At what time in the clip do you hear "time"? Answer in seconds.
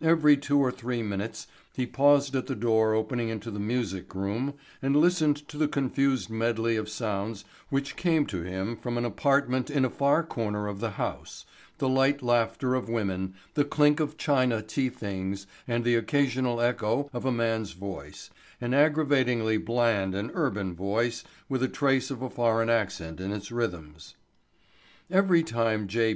25.42-25.86